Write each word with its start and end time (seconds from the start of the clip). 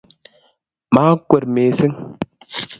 maakwer 0.93 1.43
mising 1.53 1.93